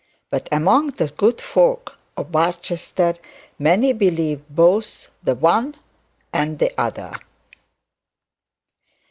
But 0.31 0.49
among 0.51 0.87
the 0.87 1.09
good 1.09 1.39
folk 1.39 1.95
of 2.17 2.31
Barchester 2.31 3.17
many 3.59 3.93
believed 3.93 4.41
both 4.49 5.09
the 5.21 5.35
one 5.35 5.75
and 6.33 6.57
the 6.57 6.73
other. 6.75 7.13